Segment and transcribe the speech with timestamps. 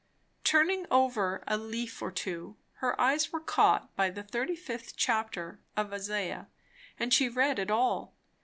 [0.43, 5.59] Turning over a leaf or two, her eyes were caught by the thirty fifth chapter
[5.77, 6.47] of Isaiah,
[6.97, 8.15] and she read it all.